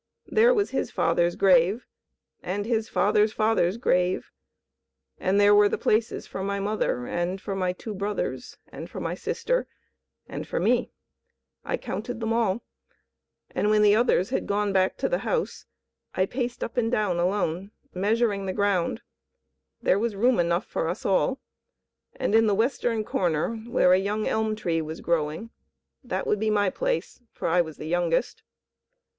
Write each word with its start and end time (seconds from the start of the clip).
There 0.25 0.51
was 0.51 0.71
his 0.71 0.89
father's 0.89 1.35
grave, 1.35 1.85
and 2.41 2.65
his 2.65 2.89
father's 2.89 3.31
father's 3.31 3.77
grave, 3.77 4.31
and 5.19 5.39
there 5.39 5.53
were 5.53 5.69
the 5.69 5.77
places 5.77 6.25
for 6.25 6.43
my 6.43 6.59
mother 6.59 7.05
and 7.05 7.39
for 7.39 7.55
my 7.55 7.71
two 7.71 7.93
brothers 7.93 8.57
and 8.69 8.89
for 8.89 8.99
my 8.99 9.13
sister 9.13 9.67
and 10.27 10.47
for 10.47 10.59
me. 10.59 10.89
I 11.63 11.77
counted 11.77 12.19
them 12.19 12.33
all, 12.33 12.63
when 13.53 13.83
the 13.83 13.95
others 13.95 14.31
had 14.31 14.47
gone 14.47 14.73
back 14.73 14.97
to 14.97 15.07
the 15.07 15.19
house. 15.19 15.67
I 16.15 16.25
paced 16.25 16.63
up 16.63 16.77
and 16.77 16.91
down 16.91 17.19
alone, 17.19 17.69
measuring 17.93 18.47
the 18.47 18.53
ground; 18.53 19.03
there 19.83 19.99
was 19.99 20.15
room 20.15 20.39
enough 20.39 20.65
for 20.65 20.87
us 20.87 21.05
all; 21.05 21.39
and 22.15 22.33
in 22.33 22.47
the 22.47 22.55
western 22.55 23.03
corner 23.03 23.55
where 23.55 23.93
a 23.93 23.99
young 23.99 24.27
elm 24.27 24.55
tree 24.55 24.81
was 24.81 24.99
growing, 24.99 25.51
that 26.03 26.25
would 26.25 26.39
be 26.39 26.49
my 26.49 26.71
place, 26.71 27.21
for 27.31 27.47
I 27.47 27.61
was 27.61 27.77
the 27.77 27.85
youngest. 27.85 28.41